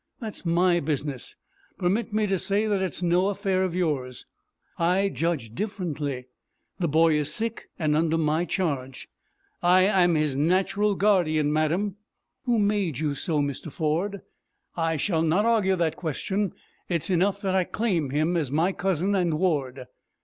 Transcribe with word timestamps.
"That's 0.19 0.47
my 0.47 0.79
business. 0.79 1.35
Permit 1.77 2.11
me 2.11 2.25
to 2.25 2.39
say 2.39 2.65
that 2.65 2.81
it 2.81 2.91
is 2.93 3.03
no 3.03 3.27
affair 3.27 3.61
of 3.63 3.75
yours." 3.75 4.25
"I 4.79 5.09
judge 5.09 5.53
differently. 5.53 6.25
The 6.79 6.87
boy 6.87 7.13
is 7.19 7.31
sick 7.31 7.69
and 7.77 7.95
under 7.95 8.17
my 8.17 8.45
charge." 8.45 9.09
"I 9.61 9.81
am 9.83 10.15
his 10.15 10.35
natural 10.35 10.95
guardian, 10.95 11.53
madam." 11.53 11.97
"Who 12.45 12.57
made 12.57 12.97
you 12.97 13.13
so, 13.13 13.41
Mr. 13.41 13.71
Ford?" 13.71 14.23
"I 14.75 14.95
shall 14.95 15.21
not 15.21 15.45
argue 15.45 15.75
that 15.75 15.97
question. 15.97 16.53
It 16.89 17.03
is 17.03 17.11
enough 17.11 17.39
that 17.41 17.53
I 17.53 17.63
claim 17.63 18.09
him 18.09 18.35
as 18.35 18.51
my 18.51 18.71
cousin 18.71 19.13
and 19.13 19.35
ward." 19.35 19.85